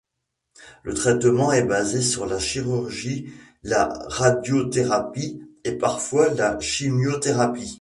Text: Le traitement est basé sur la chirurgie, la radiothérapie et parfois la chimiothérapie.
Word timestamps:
Le 0.81 0.95
traitement 0.95 1.51
est 1.53 1.63
basé 1.63 2.01
sur 2.01 2.25
la 2.25 2.39
chirurgie, 2.39 3.31
la 3.61 3.87
radiothérapie 4.07 5.43
et 5.63 5.73
parfois 5.73 6.33
la 6.33 6.59
chimiothérapie. 6.59 7.69